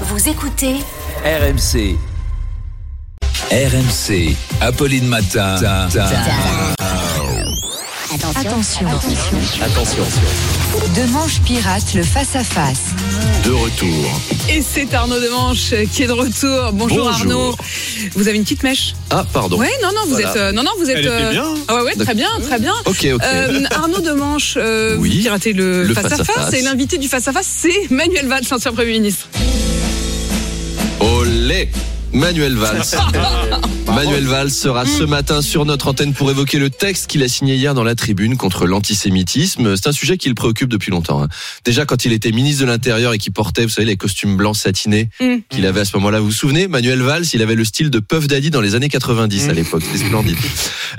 Vous 0.00 0.28
écoutez 0.28 0.74
RMC. 1.24 1.96
RMC. 3.50 4.36
Apolline 4.60 5.06
Matin. 5.06 5.56
Attention. 8.36 8.86
Attention. 9.62 10.04
De 10.96 11.10
Manche 11.12 11.40
Pirate, 11.44 11.94
le 11.94 12.02
face-à-face. 12.02 12.80
De 13.44 13.50
retour. 13.52 14.20
Et 14.48 14.62
c'est 14.62 14.92
Arnaud 14.94 15.20
Demanche 15.20 15.72
qui 15.92 16.02
est 16.02 16.06
de 16.06 16.12
retour. 16.12 16.72
Bonjour, 16.72 16.98
Bonjour. 17.04 17.08
Arnaud. 17.08 17.56
Vous 18.14 18.28
avez 18.28 18.36
une 18.36 18.44
petite 18.44 18.62
mèche 18.62 18.94
Ah, 19.10 19.24
pardon. 19.32 19.58
Ouais, 19.58 19.70
non, 19.82 19.88
non, 19.94 20.00
vous 20.06 20.10
Voilà. 20.12 20.30
êtes. 20.30 20.36
euh, 20.36 20.52
non, 20.52 20.62
non, 20.62 20.70
vous 20.78 20.88
êtes. 20.90 20.98
Elle 20.98 21.06
était 21.06 21.30
bien. 21.30 21.54
Ah 21.68 21.76
ouais, 21.76 21.82
ouais, 21.82 21.94
très 21.96 22.14
bien, 22.14 22.28
très 22.42 22.58
bien. 22.58 22.74
Ok, 22.86 23.06
ok. 23.14 23.22
Euh, 23.24 23.62
Arnaud 23.74 24.00
Demanche, 24.00 24.54
euh, 24.56 24.96
Oui. 24.98 25.10
vous 25.16 25.22
piratez 25.22 25.52
le, 25.52 25.84
Le 25.84 25.94
face-à-face. 25.94 26.26
face-à-face. 26.26 26.54
et 26.54 26.62
l'invité 26.62 26.98
du 26.98 27.08
face-à-face, 27.08 27.48
c'est 27.60 27.90
Manuel 27.90 28.26
Valls, 28.26 28.42
ancien 28.50 28.72
Premier 28.72 28.92
ministre. 28.92 29.28
Olé 31.44 31.68
Manuel 32.14 32.54
Valls. 32.56 32.82
Manuel 33.94 34.24
Valls 34.24 34.50
sera 34.50 34.86
ce 34.86 35.02
matin 35.02 35.42
sur 35.42 35.66
notre 35.66 35.88
antenne 35.88 36.14
pour 36.14 36.30
évoquer 36.30 36.58
le 36.58 36.70
texte 36.70 37.06
qu'il 37.06 37.22
a 37.22 37.28
signé 37.28 37.56
hier 37.56 37.74
dans 37.74 37.82
la 37.84 37.94
tribune 37.94 38.38
contre 38.38 38.66
l'antisémitisme. 38.66 39.76
C'est 39.76 39.88
un 39.88 39.92
sujet 39.92 40.16
qui 40.16 40.28
le 40.30 40.34
préoccupe 40.34 40.70
depuis 40.70 40.90
longtemps. 40.90 41.22
hein. 41.22 41.28
Déjà 41.66 41.84
quand 41.84 42.06
il 42.06 42.12
était 42.12 42.30
ministre 42.32 42.62
de 42.62 42.66
l'Intérieur 42.66 43.12
et 43.12 43.18
qu'il 43.18 43.32
portait, 43.32 43.64
vous 43.64 43.68
savez, 43.68 43.86
les 43.86 43.96
costumes 43.98 44.36
blancs 44.38 44.56
satinés 44.56 45.10
Mm. 45.20 45.34
qu'il 45.50 45.66
avait 45.66 45.80
à 45.80 45.84
ce 45.84 45.94
moment-là. 45.98 46.20
Vous 46.20 46.26
vous 46.26 46.32
souvenez, 46.32 46.66
Manuel 46.66 47.02
Valls, 47.02 47.26
il 47.34 47.42
avait 47.42 47.56
le 47.56 47.64
style 47.66 47.90
de 47.90 47.98
Puff 47.98 48.26
Daddy 48.26 48.48
dans 48.50 48.62
les 48.62 48.74
années 48.74 48.88
90 48.88 49.48
à 49.50 49.52
l'époque. 49.52 49.82
C'était 49.84 50.06
splendide. 50.06 50.38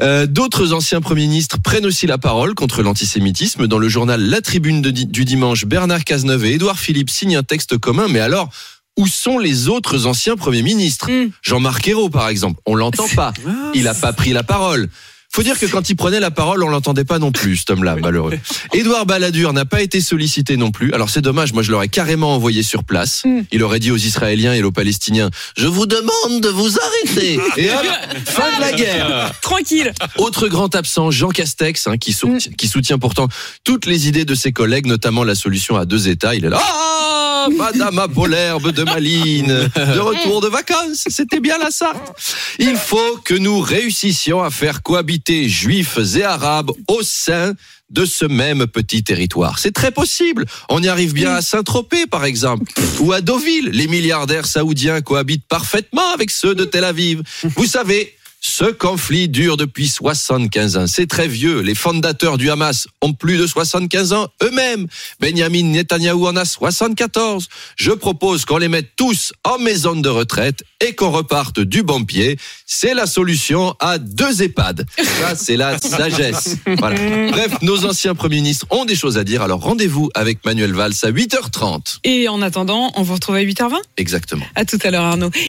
Euh, 0.01 0.27
D'autres 0.27 0.73
anciens 0.73 1.01
premiers 1.01 1.25
ministres 1.27 1.57
prennent 1.63 1.85
aussi 1.87 2.05
la 2.05 2.19
parole 2.19 2.53
contre 2.53 2.83
l'antisémitisme. 2.83 3.65
Dans 3.65 3.79
le 3.79 3.89
journal 3.89 4.21
La 4.21 4.41
Tribune 4.41 4.83
de 4.83 4.91
du 4.91 5.25
dimanche, 5.25 5.65
Bernard 5.65 6.03
Cazeneuve 6.03 6.45
et 6.45 6.53
Édouard 6.53 6.77
Philippe 6.77 7.09
signent 7.09 7.37
un 7.37 7.43
texte 7.43 7.77
commun. 7.79 8.07
Mais 8.09 8.19
alors, 8.19 8.49
où 8.97 9.07
sont 9.07 9.37
les 9.37 9.67
autres 9.67 10.05
anciens 10.05 10.35
premiers 10.35 10.61
ministres 10.61 11.05
Mm. 11.07 11.31
Jean-Marc 11.41 11.87
Ayrault, 11.87 12.09
par 12.09 12.29
exemple, 12.29 12.59
on 12.65 12.75
l'entend 12.75 13.07
pas. 13.15 13.33
Il 13.73 13.87
a 13.87 13.93
pas 13.93 14.13
pris 14.13 14.33
la 14.33 14.43
parole. 14.43 14.89
Faut 15.31 15.43
dire 15.43 15.59
que 15.59 15.65
quand 15.65 15.89
il 15.89 15.95
prenait 15.97 16.21
la 16.21 16.31
parole, 16.31 16.63
on 16.63 16.69
l'entendait 16.69 17.03
pas 17.03 17.19
non 17.19 17.33
plus, 17.33 17.57
cet 17.57 17.71
homme-là, 17.71 17.97
malheureux. 17.97 18.39
Édouard 18.73 19.05
Balladur 19.05 19.51
n'a 19.51 19.65
pas 19.65 19.81
été 19.81 19.99
sollicité 19.99 20.55
non 20.55 20.71
plus. 20.71 20.93
Alors 20.93 21.09
c'est 21.09 21.21
dommage, 21.21 21.51
moi 21.51 21.61
je 21.61 21.73
l'aurais 21.73 21.89
carrément 21.89 22.33
envoyé 22.33 22.63
sur 22.63 22.85
place. 22.85 23.23
Mm. 23.25 23.41
Il 23.51 23.63
aurait 23.63 23.79
dit 23.79 23.91
aux 23.91 23.97
Israéliens 23.97 24.53
et 24.53 24.63
aux 24.63 24.71
Palestiniens, 24.71 25.29
je 25.57 25.67
vous 25.67 25.87
demande 25.87 26.39
de 26.41 26.47
vous 26.47 26.77
arrêter. 26.79 27.39
Et 27.57 27.69
hop, 27.69 27.85
fin 28.25 28.55
de 28.55 28.61
la 28.61 28.71
guerre. 28.71 29.31
Tranquille. 29.41 29.91
Autre 30.17 30.47
grand 30.47 30.73
absent, 30.73 31.11
Jean 31.11 31.29
Castex, 31.29 31.87
hein, 31.87 31.97
qui, 31.97 32.13
soutient, 32.13 32.51
qui 32.57 32.69
soutient 32.69 32.97
pourtant 32.97 33.27
toutes 33.65 33.87
les 33.87 34.07
idées 34.07 34.25
de 34.25 34.35
ses 34.35 34.53
collègues, 34.53 34.85
notamment 34.85 35.25
la 35.25 35.35
solution 35.35 35.75
à 35.75 35.83
deux 35.83 36.07
États. 36.07 36.33
Il 36.35 36.45
est 36.45 36.49
là. 36.49 36.61
Ah, 36.61 37.04
Madame 37.49 37.99
Apolherbe 37.99 38.71
de 38.71 38.83
Malines, 38.83 39.69
de 39.75 39.99
retour 39.99 40.41
de 40.41 40.47
vacances, 40.47 41.05
c'était 41.07 41.39
bien 41.39 41.57
la 41.57 41.71
Sarthe. 41.71 42.13
Il 42.59 42.75
faut 42.75 43.17
que 43.23 43.33
nous 43.33 43.59
réussissions 43.59 44.43
à 44.43 44.49
faire 44.49 44.81
cohabiter 44.81 45.49
juifs 45.49 45.97
et 46.15 46.23
arabes 46.23 46.71
au 46.87 47.01
sein 47.03 47.53
de 47.89 48.05
ce 48.05 48.25
même 48.25 48.65
petit 48.67 49.03
territoire. 49.03 49.59
C'est 49.59 49.71
très 49.71 49.91
possible. 49.91 50.45
On 50.69 50.81
y 50.81 50.87
arrive 50.87 51.13
bien 51.13 51.33
à 51.33 51.41
Saint-Tropez, 51.41 52.07
par 52.07 52.25
exemple, 52.25 52.71
ou 52.99 53.11
à 53.11 53.21
Deauville. 53.21 53.69
Les 53.69 53.87
milliardaires 53.87 54.45
saoudiens 54.47 55.01
cohabitent 55.01 55.47
parfaitement 55.47 56.13
avec 56.13 56.31
ceux 56.31 56.55
de 56.55 56.65
Tel 56.65 56.83
Aviv. 56.83 57.21
Vous 57.55 57.65
savez, 57.65 58.15
ce 58.47 58.65
conflit 58.65 59.27
dure 59.27 59.57
depuis 59.57 59.87
75 59.87 60.77
ans. 60.77 60.85
C'est 60.87 61.07
très 61.07 61.27
vieux. 61.27 61.61
Les 61.61 61.73
fondateurs 61.73 62.37
du 62.37 62.51
Hamas 62.51 62.87
ont 63.01 63.11
plus 63.11 63.37
de 63.37 63.47
75 63.47 64.13
ans 64.13 64.27
eux-mêmes. 64.43 64.85
Benjamin 65.19 65.63
Netanyahou 65.63 66.27
en 66.27 66.35
a 66.35 66.45
74. 66.45 67.47
Je 67.75 67.91
propose 67.91 68.45
qu'on 68.45 68.59
les 68.59 68.67
mette 68.67 68.91
tous 68.95 69.33
en 69.43 69.57
maison 69.57 69.95
de 69.95 70.09
retraite 70.09 70.63
et 70.79 70.93
qu'on 70.93 71.09
reparte 71.09 71.59
du 71.59 71.81
bon 71.81 72.05
pied. 72.05 72.37
C'est 72.67 72.93
la 72.93 73.07
solution 73.07 73.75
à 73.79 73.97
deux 73.97 74.43
EHPAD. 74.43 74.85
Ça, 74.95 75.35
c'est 75.35 75.57
la 75.57 75.79
sagesse. 75.79 76.57
Voilà. 76.77 77.31
Bref, 77.31 77.57
nos 77.63 77.83
anciens 77.85 78.13
premiers 78.13 78.35
ministres 78.35 78.67
ont 78.69 78.85
des 78.85 78.95
choses 78.95 79.17
à 79.17 79.23
dire. 79.23 79.41
Alors 79.41 79.61
rendez-vous 79.61 80.11
avec 80.13 80.45
Manuel 80.45 80.73
Valls 80.73 80.93
à 81.01 81.09
8h30. 81.09 81.97
Et 82.03 82.29
en 82.29 82.43
attendant, 82.43 82.91
on 82.95 83.01
vous 83.01 83.15
retrouve 83.15 83.35
à 83.37 83.43
8h20. 83.43 83.73
Exactement. 83.97 84.45
À 84.53 84.65
tout 84.65 84.79
à 84.83 84.91
l'heure, 84.91 85.05
Arnaud. 85.05 85.31